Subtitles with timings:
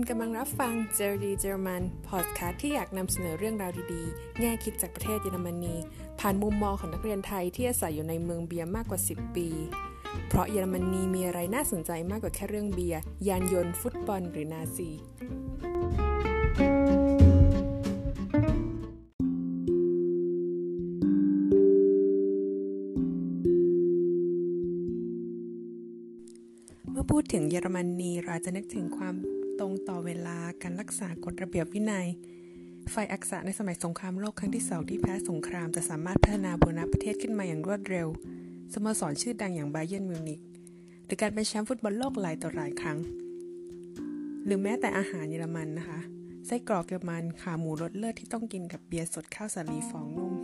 [0.00, 5.74] คุณกำลังรับฟังเจอดีเจอรมันพอดคาสต์ที่อยากนำเสนอเรื่องราวดีๆ แง่คิดจากประเทศเยอรมนี
[6.20, 9.48] ผ่านมุมมองของนักเรียนไทยที่อาศัยอยู่ในเมืองเบียร์มากกว่า 10 ปี
[10.28, 14.90] เพราะเยอรมนีมีอะไรน่าสนใจมากกว่าแค่เรื่องเบียร์ ยานยนต์ ฟุตบอล หรือนาซี
[26.90, 29.16] เมื่อพูดถึงเยอรมนีเราจะนึกถึงความ
[29.58, 32.06] ตรงต่อเวลาการรักษากฎระเบียบวินัย
[32.94, 38.08] ฝ่ายอักษะในสมัยสงครามโลกครั้งที่สองที่แพ้สงครามจะสามารถพัฒนาบูรณะประเทศขึ้นมาอย่างรวดเร็ว
[38.72, 40.40] สโมสรชื่อดังอย่างไบเยนมิวนิก
[41.04, 42.98] หรือการเป็นแชมป์ฟุตบอลโลกหลายต่อหลายครั้ง
[44.44, 46.00] หรือแม้แต่อาหารเยอรมันนะคะ
[46.46, 50.34] ไส้กรอกเยอรมันขาหมูรสเลิศที่ต้องกินกับเบียร์สดข้าวสาลีฟองนุ่ม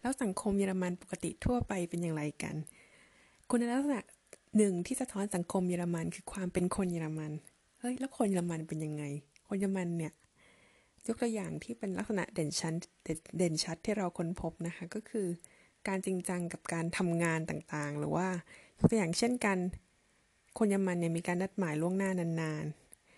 [0.00, 2.54] แล้วสังคมเยอรมันปกติทั่วไปเป็นอย่างไรกัน
[3.50, 4.00] คุณลักษณะ
[4.56, 7.32] หนึ่งที่สะท้อนสังคมเยอรมันคือความเป็นคนเยอรมัน
[7.80, 9.04] เฮ้ยแล้วคนเยอรมันเป็นยังไง
[9.48, 10.12] คนเยอรมันเนี่ย
[11.06, 12.74] ยกตัวอย่างที่เป็นลักษณะเด่นชัด
[13.38, 15.26] เด่นชัดที่เราค้นพบนะคะ ก็คือ
[15.88, 18.28] การจริงจังกับการทำงานต่างๆ หรือว่า
[18.78, 19.58] ยกตัวอย่างเช่นกัน
[20.58, 22.64] คนเยอรมันเนี่ยมีการนัดหมายล่วงหน้านาน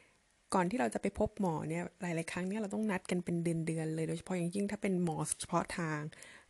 [0.00, 6.00] ๆ ก่อนที่เราจะไปพบหมอเนี่ยหลายๆครั้งเนี่ยเราต้องนัดกันเป็นเดือนๆเลย โดยเฉพาะอย่างยิ่งถ้าเป็นหมอเฉพาะทาง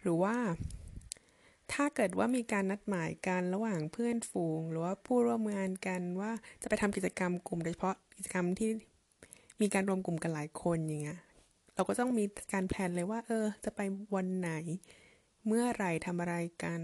[0.03, 0.35] หรือว่า
[1.73, 6.31] ถ้าเกิดว่ามีการนัดหมายกันระหว่างเพื่อนฝูง หรือว่าผู้ร่วมงานกันว่า
[6.63, 8.71] จะไปทำกิจกรรมกลุ่ม โดยเฉพาะกิจกรรมที่
[9.61, 11.21] มีการรวมกลุ่มกันหลายคนอย่างเงี้ย
[11.75, 13.81] เราก็ต้องมีการ plan เลยว่า เออ จะไป
[14.15, 14.51] วันไหน
[15.47, 16.81] เมื่อไหร่ทำอะไรกัน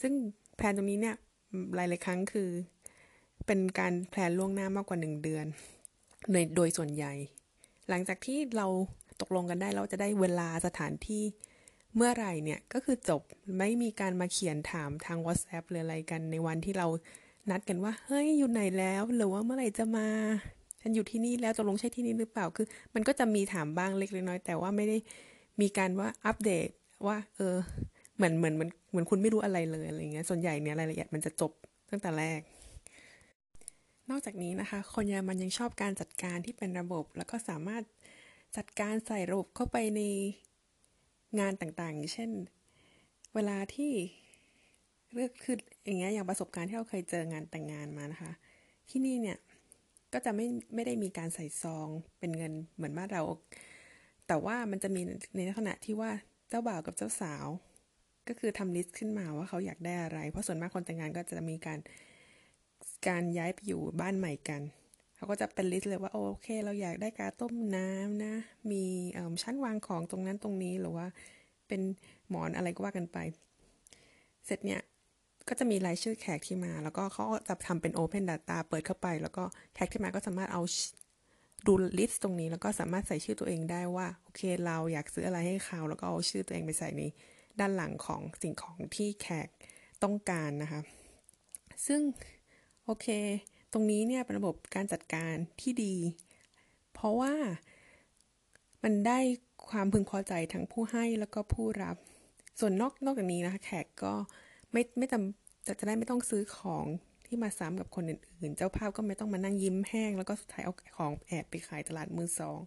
[0.00, 0.12] ซึ่ง
[0.56, 1.16] plan ตรงนี้เนี่ย
[1.74, 2.50] หลายๆครั้งคือ
[3.46, 5.46] เป็นการ plan ล่วงหน้ามากกว่าหนึ่งเดือน
[6.30, 7.12] โดยโดยส่วนใหญ่
[7.88, 8.66] หลังจากที่เรา
[9.20, 11.22] ตกลงกันได้เราจะได้เวลาสถานที่
[11.96, 13.22] เมื่อไหร่เนี่ยก็คือจบ
[13.58, 16.86] ไม่มีการมาเขียนถามทาง WhatsApp หรืออะไรกันในวันที่เรา
[17.50, 20.06] นัดกันว่า เฮ้ยอยู่ไหนแล้ว หรือว่าเมื่อไหร่จะมา
[20.80, 24.96] ฉันอยู่ที่นี่แล้วตกลงใช่ที่นี่หรือเปล่าคือ มันก็จะมีถามบ้างเล็กน้อยแต่ว่าไม่ได้
[25.60, 26.68] มีการว่าอัปเดต
[27.06, 27.56] ว่า เออ
[28.16, 31.52] เหมือนเหมือนเหมือนเหมือนคุณไม่รู้อะไรเลยอะไรเงี้ยส่วนใหญ่เนี่ยรายละเอียดมันจะจบ
[31.90, 32.40] ตั้งแต่แรก
[34.10, 37.82] นอกจากนี้นะคะ คนเยอรมันยังชอบการจัดการที่เป็นระบบ แล้วก็สามารถ
[38.56, 40.00] จัดการใส่ระบบเข้าไปใน
[41.40, 42.30] งานต่างๆ เช่น
[43.34, 43.92] เวลาที่
[45.12, 48.32] เลือกคืออย่างเงี้ยอย่างประสบการณ์ที่เราเคยเจองานแต่งงานมานะคะ
[48.90, 49.38] ที่นี่เนี่ย
[50.12, 53.22] ก็จะไม่ไม่ได้มีการใส่ซองเป็นเงินเหมือนบ้านเรา
[54.28, 55.00] แต่ว่ามันจะมี
[55.36, 56.10] ในลักษณะที่ว่า
[56.48, 57.46] เจ้าบ่าวกับเจ้าสาว
[58.28, 61.78] ก็คือทำลิสต์ขึ้นมาว่าเขาอยากได้อะไร เพราะส่วนมากคนแต่งงานก็จะมีการ
[63.08, 64.62] การย้ายไปอยู่บ้านใหม่กัน
[65.16, 68.34] เขาก็จะเป็น list เลยว่าโอเค เราอยากได้กาต้มน้ำนะ
[68.70, 68.82] มี
[69.42, 71.06] ชั้นวางของตรงนั้นตรงนี้หรือว่า
[71.68, 71.80] เป็น
[72.28, 73.18] หมอนอะไรก็ว่ากันไป
[74.46, 74.80] เสร็จเนี่ย
[75.48, 79.44] ก็จะมีรายชื่อแขกที่มา แล้วก็เขาจะทำเป็น Open Data เปิดเข้าไป แล้วก็
[79.74, 80.62] แขกที่มาก็สามารถเข้า
[81.66, 87.02] ดู list ตรงนี้ แล้วก็สามารถใส่ชื่อตัวเองได้ว่า โอเค เราอยากซื้ออะไรให้เขา แล้วก็เอาชื่อตัวเองไปใส่ใน
[87.60, 89.48] ด้านหลังของสิ่งของที่แขก
[90.02, 90.80] ต้องการนะคะ
[91.86, 92.00] ซึ่ง
[92.84, 93.06] โอเค
[93.74, 95.94] ตรงนี้เนี่ยเป็นระบบการจัดการที่ดี
[96.94, 97.34] เพราะว่า
[98.84, 99.18] มันได้
[99.70, 101.96] ความพึงพอใจทั้งผู้ให้แล้วก็ผู้รับ
[102.60, 104.14] ส่วนนอกนอกจากนี้นะคะแขกก็
[104.72, 106.86] ไม่ไม่จำจะจะได้ไม่ต้องซื้อของ
[107.26, 112.58] ที่มาซ้ำกับคนอื่นๆ เจ้าภาพก็ไม่ต้องมานั่งยิ้มแห้ง แล้วก็สุดท้ายเอาของแอบไปขายตลาดมือสอง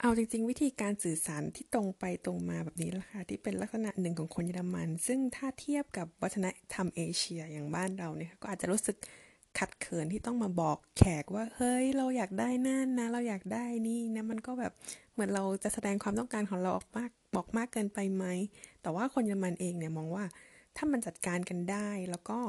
[0.00, 8.96] เอาจริง ๆ วิธีการสื่อสารที่ตรงไปตรงมาแบบนี้แหละค่ะที่เป็นลักษณะหนึ่งของคนเยอรมัน ซึ่งถ้าเทียบกับวัฒนธรรมเอเชียอย่างบ้านเราเนี่ยก็อาจจะรู้สึก
[9.58, 14.72] ขัดเขินที่ต้องมาบอกแขกว่า เฮ้ย เราอยากได้นั่นนะ เราอยากได้นี่นะ มันก็แบบ
[15.12, 18.24] เหมือนเราจะแสดงความต้องการของเราออกมากบอกมากเกินไปไหม
[18.82, 20.24] แต่ว่าคนเยอรมันเองเนี่ยมองว่า
[20.76, 22.40] ถ้ามันจัดการกันได้แล้วก็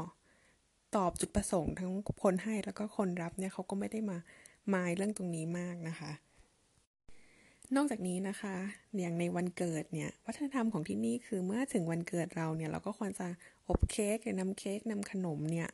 [0.96, 1.92] ตอบจุดประสงค์ทั้ง
[2.24, 4.18] คนให้แล้วก็คนรับเนี่ยเขาก็ไม่ได้มา
[4.74, 6.12] มายเรื่องตรงนี้มากนะคะ
[7.76, 8.56] นอกจากนี้นะคะ
[9.00, 13.28] อย่างในวันเกิดเนี่ยวัฒนธรรมของที่นี่คือเมื่อถึงวันเกิดเราเนี่ยเราก็ควรจะ
[13.70, 15.70] อบเค้กหรือนำเค้กนำขนมเนี่ย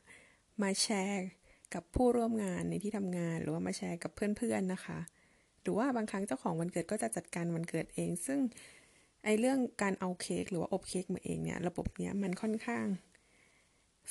[0.62, 1.26] มาแชร์
[1.74, 5.00] กับผู้ร่วมงานในที่ทำงาน หรือว่ามาแชร์กับเพื่อนๆนะคะ
[5.62, 8.40] หรือว่าบางครั้งเจ้าของวันเกิดก็จะจัดการวันเกิดเอง ซึ่ง
[9.24, 12.86] ไอเรื่องการเอาเค้กหรือว่าอบเค้กมาเองเนี่ยระบบเนี้ยมันค่อนข้าง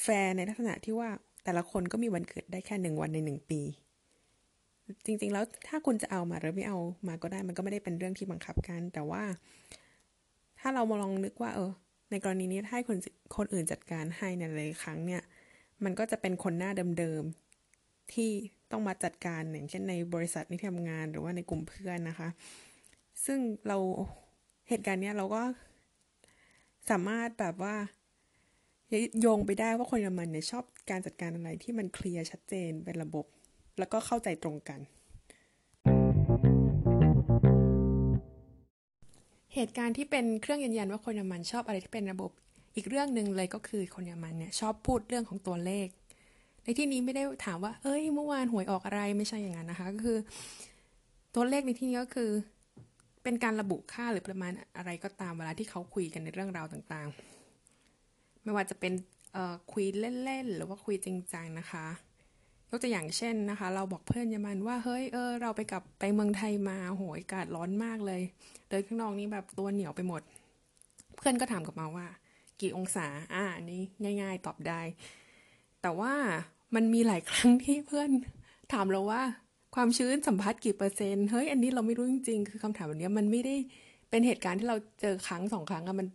[0.03, 1.11] แฟร์ในลักษณะที่ว่า
[1.44, 3.61] แต่ละคนก็มีวันเกิดได้แค่หนึ่งวันในหนึ่งปี
[5.06, 6.78] จริง ๆ แล้วถ้าคุณจะเอามาหรือไม่เอา
[7.08, 9.22] มาก็ได้ มันก็ไม่ได้เป็นเรื่องที่บังคับกัน แต่ว่า
[10.60, 11.70] ถ้าเรามาลองนึกว่า เออ
[12.10, 12.98] ในกรณีนี้ถ้าคน
[13.36, 15.22] คนอื่นจัดการให้ในหลายครั้งเนี่ย
[15.84, 18.31] มันก็จะเป็นคนหน้าเดิมๆที่
[18.70, 22.28] ต้องมาจัดการอย่างเช่นในบริษัทที่ทำงานหรือว่าในกลุ่มเพื่อนนะคะ
[23.25, 23.38] ซึ่ง
[23.69, 23.78] เรา
[24.69, 25.42] เหตุการณ์เนี้ยเราก็
[26.90, 27.75] สามารถแบบว่า
[29.20, 33.26] โยงไปได้ว่าคนเยอรมันเนี่ยชอบการจัดการอะไรที่มันเคลียร์ชัดเจนเป็นระบบ
[33.79, 34.81] แล้วก็เข้าใจตรงกัน
[39.55, 42.31] เหตุการณ์ที่เป็นเครื่องยืนยันว่าคนเยอรมันชอบอะไรที่เป็นระบบ
[42.76, 45.87] อีกเรื่องหนึ่งเลยก็คือคนเยอรมันเนี่ยชอบพูดเรื่องของตัวเลข
[46.65, 50.19] ในที่นี้ไม่ได้ถามว่า เอ้ย เมื่อวานหวยออกอะไรไม่ใช่อย่างนั้นนะคะ ก็คือ
[51.35, 52.31] ตัวเลขในที่นี้ก็คือ
[53.23, 58.93] เป็นการระบุค่าหรือประมาณอะไรก็ตามเวลาที่เขาคุยกันในเรื่องราวต่างๆ ไม่ว่าจะเป็น
[59.73, 61.87] คุยเล่นๆหรือว่าคุยจริงจังนะคะ
[62.75, 68.23] กตัวอย่างเช่นนะคะ เราบอกเพื่อนยามันว่าเฮ้ยเออเราไปกับไปเมืองไทยมาโหยอากาศร้อนมากเลย
[68.69, 70.23] เดินข้างนอกนี่แบบตัวเหนียวไปหมด
[71.17, 72.06] เพื่อนก็ถามกลับมาว่า
[72.61, 73.82] กี่องศาอ่านี่
[74.23, 74.81] ง่าย ๆ ตอบได้
[75.82, 76.15] แต่ว่า
[76.75, 78.11] มันมีหลายครั้งที่เพื่อน
[78.73, 79.23] ถามเราว่า
[79.75, 83.56] ความชื้นสัมผัสกี่เปอร์เซ็นต์เฮ้ยอันนี้เราไม่รู้จริงๆคือคำถามแบบนี้มันไม่ได้
[84.11, 86.06] เป็นเหตุการณ์ที่เราเจอครั้งสองครั้งอะมัน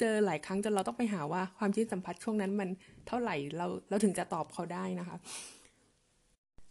[0.00, 2.68] เจอหลายครั้งจนเราต้องไปหาว่าความชื้นสัมผัสช่วงนั้นมัน
[3.06, 5.16] เท่าไหร่เราเราถึงจะตอบเขาได้นะคะ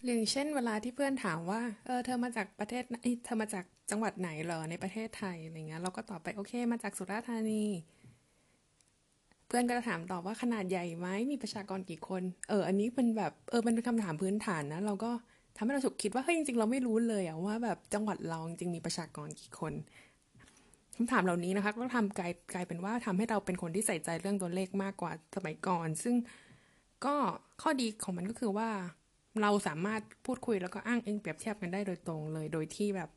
[0.06, 2.84] อย่างเช่นเวลาที่เพื่อนถามว่า เออ เธอมาจากประเทศ
[3.26, 7.64] เธอมาจากจังหวัดไหนเหรอในประเทศไทยอะไรเงี้ยเราก็ตอบไปโอเค มาจากสุราษฎร์ธานี
[9.48, 15.12] เพื่อนก็จะถามตอบว่าขนาดใหญ่ไหมมีประชากรกี่คน เออ อันนี้เป็นแบบเออมันเป็นคำถามพื้นฐานนะเราก็
[15.58, 19.74] ทำให้เราฉุกคิดว่าเฮ้ยจริงๆ เราไม่รู้เลยอะว่าแบบจังหวัดเราจริงมีประชากรกี่คน
[20.96, 26.16] คำถามเหล่านี้นะคะก็ทำกลายกลายเป็นว่าทำให้เราเป็นคนที่ใส่ใจเรื่องตัวเลขมากกว่าสมัยก่อน ซึ่ง
[27.06, 27.16] ก็
[27.62, 28.70] ข้อดีของมันก็คือว่า
[29.42, 33.10] เราสามารถพูดคุยแล้วก็อ้างอิงเปรียบเทียบกันได้โดยตรงเลย โดยที่แบบ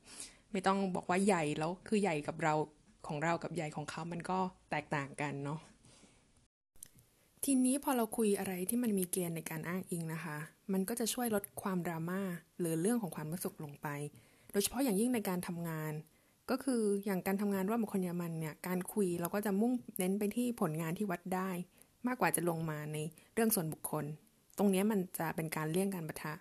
[0.52, 2.54] ไม่ต้องบอกว่าใหญ่แล้วคือใหญ่กับเรา
[3.06, 4.38] ของเรากับใหญ่ของเขามันก็
[4.70, 5.60] แตกต่างกันเนาะ
[7.44, 10.38] ทีนี้พอเราคุยอะไรที่มันมีเกณฑ์ในการอ้างอิงนะคะ
[10.72, 12.20] มันก็จะช่วยลดความดราม่า
[12.58, 13.88] หรือเรื่องของความรู้สึกลงไป
[14.52, 15.92] โดยเฉพาะอย่างยิ่งในการทำงาน
[16.50, 21.50] ก็คืออย่างการทำงานร่วมกับคนเยอรมันเนี่ย การคุยเราก็จะมุ่งเน้นไปที่ผลงานที่วัดได้
[22.06, 22.96] มากกว่าจะลงมาใน
[23.34, 24.04] เรื่องส่วนบุคคล
[24.60, 26.32] ตรงนี้มันจะเป็นการเลี่ยงการประทะ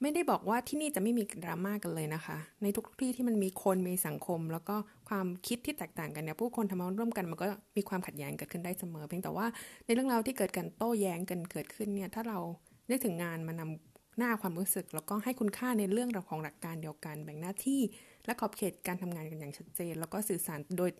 [0.00, 4.76] ไม่ได้บอกว่าที่นี่จะไม่มีดราม่ากันเลยนะคะ ในทุกที่ที่มันมีคนมีสังคม แล้วก็
[5.08, 7.46] ความคิดที่แตกต่างกันเนี่ยผู้คนทำงานร่วมกันมันก็
[7.76, 9.46] มีความขัดแย้งเกิดขึ้นได้เสมอ เพียงแต่ว่า
[9.86, 12.38] ในเรื่องราวที่เกิดการโต้แย้งกันเกิดขึ้นเนี่ยถ้าเรา
[12.90, 17.80] นึกถึงงานมานำหน้าความรู้สึก แล้วก็ให้คุณค่าในเรื่องราวของหลักการเดียวกัน แบ่งหน้าที่
[18.26, 20.90] และขอบเขตการทำงานกันอย่างชัดเจน แล้วก็สื่อสารโดย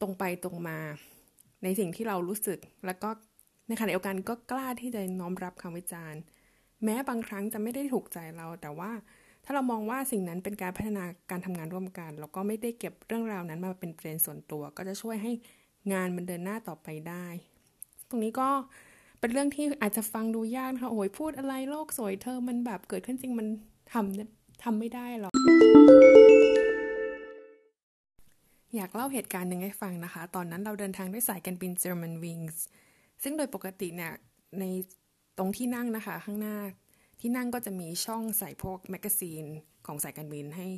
[0.00, 0.78] ตรงไปตรงมา
[1.62, 3.08] ในสิ่งที่เรารู้สึกแล้วก็
[3.68, 6.20] ในขณะเดียวกันก็กล้าที่จะน้อมรับคำวิจารณ์
[6.84, 8.90] แม้บางครั้งจะไม่ได้ถูกใจเรา แต่ว่า
[9.44, 15.32] ถ้าเรามองว่าสิ่งนั้นเป็นการพัฒนาการทำงานร่วมกัน แล้วก็ไม่ได้เก็บเรื่องราวนั้นมาเป็นประเด็นส่วนตัว ก็จะช่วยให้
[15.92, 17.26] งานมันเดินหน้าต่อไปได้
[18.08, 18.48] ตรงนี้ก็
[19.20, 23.46] เป็นเรื่องที่อาจจะฟังดูยากนะคะโอ้ยพูดอะไรโลกสวยเธอมันแบบเกิดขึ้นจริงมัน
[23.92, 25.32] ทำทำไม่ได้หรอก
[28.76, 32.58] อยากเล่าเหตุการณ์หนึ่งให้ฟังนะคะ ตอนนั้นเราเดินทางด้วยสายการบิน German Wings
[33.28, 34.12] ซึ่งโดยปกติเนี่ย
[34.60, 34.64] ใน
[35.38, 36.56] ตรงที่นั่งนะคะ ข้างหน้า
[37.20, 39.44] ที่นั่งก็จะมีช่องใส่พวก magazine
[39.86, 40.68] ของสายการบินให้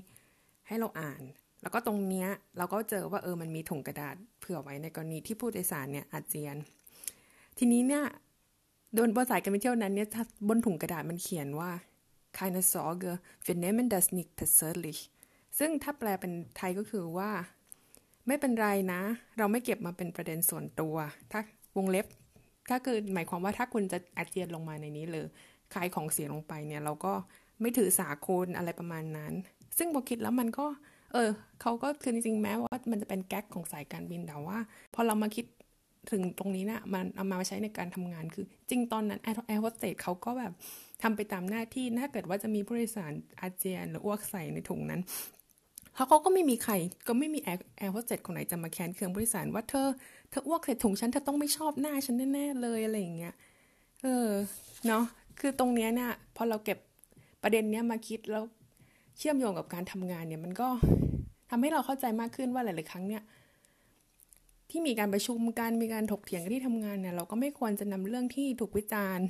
[0.67, 1.23] ให้เราอ่าน
[1.62, 2.29] แล้วก็ตรงเนี้ย
[2.59, 6.56] เราก็เจอว่าเออมันมีถุงกระดาษเผื่อไว้ในกรณีที่ผู้โดยสารเนี่ยอาเจียน
[7.59, 8.05] ทีนี้เนี่ย
[8.95, 10.09] โดยบนสายการบินเที่ยวนั้นเนี่ย
[10.49, 11.71] บนถุงกระดาษมันเขียนว่า
[12.37, 13.12] keine Sorge
[13.45, 15.00] wir nehmen das nicht persönlich
[15.59, 17.31] ซึ่งถ้าแปลเป็นไทยก็คือว่า
[18.27, 19.02] ไม่เป็นไรนะ
[19.38, 20.97] เราไม่เก็บมาเป็นประเด็นส่วนตัว
[21.31, 21.40] ถ้า
[21.76, 22.07] วงเล็บ
[22.68, 25.26] ถ้าคือหมายความว่าถ้าคุณจะอาเจียนลงมาในนี้เลย
[25.75, 27.12] คายของเสียลงไปเนี่ย เราก็
[27.60, 29.32] ไม่ถือสาคุณอะไรประมาณนั้น
[29.78, 30.66] ซึ่งพอคิดแล้วมันก็
[31.12, 34.58] เออเขาก็คือจริงๆแม้ว่ามันจะเป็นแก๊กของสายการบินแต่ว่า
[34.94, 35.46] พอเรามาคิด
[36.10, 40.52] ถึงตรงนี้เนะี่ยมันเอามาใช้ในการทำงานคือ จริงตอนนั้นแอร์โฮสเตสเขาก็แบบ
[41.02, 45.00] ทำไปตามหน้าที่ถ้าเกิดว่าจะมีผู้โดยสารอาเจียน หรืออ้วกใส่ในถุงนั้น
[45.99, 46.73] เพราะเขาก็ไม่มีใคร
[47.09, 49.88] ก็ไม่มีแอร์แอร์โฮสเตสคนไหนจะมาแค้นเคืองบริษัทว่าเธอ
[50.31, 53.35] เธออ้วกใส่ถุงฉันเธอต้องไม่ชอบหน้าฉันแน่ๆเลยอะไรอย่างเงี้ย
[54.02, 54.28] เออ
[54.87, 55.05] เนาะ
[55.40, 56.78] คือตรงเนี้ยเนี่ยพอเราเก็บ
[57.43, 58.45] ประเด็นเนี้ยมาคิดแล้ว
[59.19, 60.69] เชื่อมโยงกับการทำงานเนี่ยมันก็
[61.50, 63.23] ทำให้เราเข้าใจมากขึ้นว่าหลายๆครั้งเนี่ย
[64.71, 69.26] ที่มีการประชุมการมีการถกเถียงกันที่ทำงานเนี่ยเราก็ไม่ควรจะนำเรื่องที่ถูกวิจารณ์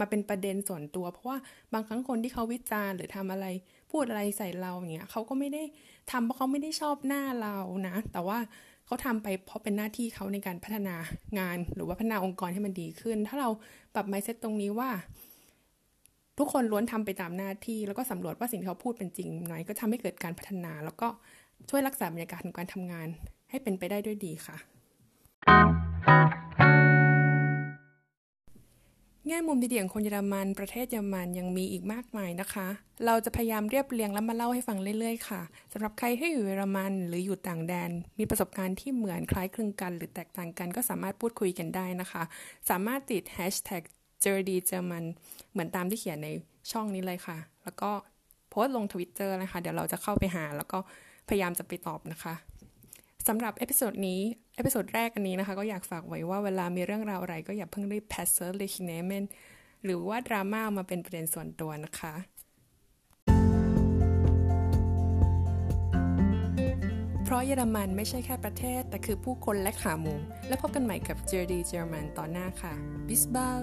[0.00, 1.38] มาเป็นประเด็นส่วนตัว เพราะว่า
[1.72, 3.46] บางครั้งคนที่เขาวิจารณ์หรือทำอะไร
[3.90, 5.62] พูดอะไรใส่เราอย่างเงี้ยเขาก็ไม่ได้
[6.10, 7.56] ทำเพราะเขาไม่ได้ชอบหน้าเรา
[7.88, 8.38] นะ แต่ว่า
[8.86, 10.96] เขาทำไปเพราะเป็นหน้าที่เขาในการพัฒนา
[11.38, 13.48] งานหรือว่าพัฒนาองค์กรให้มันดีขึ้น ถ้าเรา
[13.94, 14.90] ปรับไมเซ็ตตรงนี้ว่า
[16.38, 21.08] ทุกคนล้วนทำไปตามหน้าที่ แล้วก็สำรวจว่าสิ่งที่เขาพูดเป็นจริงไหมก็ทำให้เกิดการพัฒนา แล้วก็
[21.70, 23.08] ช่วยรักษาบรรยากาศของการทำงาน
[23.50, 24.56] ให้เป็นไปได้ด้วยดีค่ะ
[29.28, 32.68] แง่มุมดีๆของคนเยอรมัน ประเทศเยอรมันยังมีอีกมากมายนะคะ
[33.06, 35.40] เราจะพยายามเรียบเรียงและมาเล่าให้ฟังเรื่อยๆค่ะ
[35.72, 42.22] สำหรับใครที่อยู่เยอรมันหรืออยู่ต่างแดน มีประสบการณ์ที่เหมือนคล้ายคลึงกัน หรือแตกต่างกันก็สามารถพูดคุยกันได้นะคะ
[42.70, 43.82] สามารถติด hashtag
[44.24, 45.04] j e r d y g e r m a n
[45.52, 46.28] เหมือนตามที่เขียนใน
[46.72, 47.90] ช่องนี้เลยค่ะ แล้วก็
[48.50, 50.78] โพสต์ลงทวิตเตอร์นะคะ เดี๋ยวเราจะเข้าไปหา แล้วก็
[51.28, 52.34] พยายามจะไปตอบนะคะ
[53.28, 54.20] สำหรับ episode นี้
[54.58, 58.90] episode แรกอันนี้นะคะ ก็อยากฝากไว้ว่าเวลามีเรื่องราวอะไร ก็อย่าเพิ่งรีบ p a s s e r l e c h n
[58.96, 59.24] e m e n
[59.84, 62.14] หรือว่าดราม่ามาเป็นประเด็นส่วนตัวนะคะ
[67.24, 70.14] เพราะเยอรมันไม่ใช่แค่ประเทศ แต่คือผู้คนและขาหมู
[70.48, 72.74] และพบกันใหม่กับเจอร์ดีเยอรมันตอนหน้าค่ะ
[73.06, 73.62] bis bald